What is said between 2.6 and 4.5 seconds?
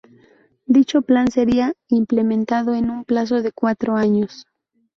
en un plazo de cuatro años.